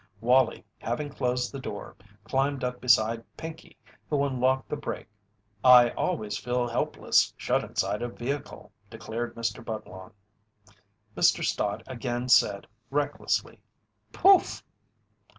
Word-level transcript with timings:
Wallie, 0.19 0.65
having 0.79 1.11
closed 1.11 1.51
the 1.51 1.59
door, 1.59 1.95
climbed 2.23 2.63
up 2.63 2.81
beside 2.81 3.23
Pinkey, 3.37 3.77
who 4.09 4.25
unlocked 4.25 4.67
the 4.67 4.75
brake. 4.75 5.11
"I 5.63 5.91
always 5.91 6.39
feel 6.39 6.67
helpless 6.67 7.31
shut 7.37 7.63
inside 7.63 8.01
a 8.01 8.07
vehicle," 8.09 8.71
declared 8.89 9.35
Mr. 9.35 9.63
Budlong. 9.63 10.11
Mr. 11.15 11.43
Stott 11.45 11.83
again 11.85 12.29
said 12.29 12.65
recklessly: 12.89 13.59
"Poof!" 14.11 14.63